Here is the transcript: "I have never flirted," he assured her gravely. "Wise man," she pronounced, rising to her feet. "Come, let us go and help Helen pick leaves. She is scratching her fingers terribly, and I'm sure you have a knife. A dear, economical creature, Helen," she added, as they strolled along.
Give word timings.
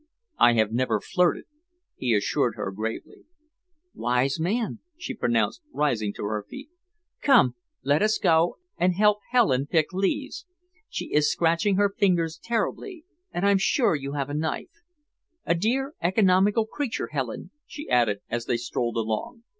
"I 0.39 0.53
have 0.53 0.71
never 0.71 0.99
flirted," 0.99 1.43
he 1.95 2.15
assured 2.15 2.55
her 2.55 2.71
gravely. 2.71 3.25
"Wise 3.93 4.39
man," 4.39 4.79
she 4.97 5.13
pronounced, 5.13 5.61
rising 5.71 6.11
to 6.13 6.23
her 6.23 6.43
feet. 6.49 6.69
"Come, 7.21 7.53
let 7.83 8.01
us 8.01 8.17
go 8.17 8.57
and 8.79 8.95
help 8.95 9.19
Helen 9.29 9.67
pick 9.67 9.93
leaves. 9.93 10.47
She 10.89 11.13
is 11.13 11.31
scratching 11.31 11.75
her 11.75 11.93
fingers 11.95 12.39
terribly, 12.41 13.05
and 13.31 13.45
I'm 13.45 13.59
sure 13.59 13.93
you 13.95 14.13
have 14.13 14.31
a 14.31 14.33
knife. 14.33 14.81
A 15.45 15.53
dear, 15.53 15.93
economical 16.01 16.65
creature, 16.65 17.09
Helen," 17.11 17.51
she 17.67 17.87
added, 17.87 18.21
as 18.27 18.45
they 18.47 18.57
strolled 18.57 18.97
along. 18.97 19.43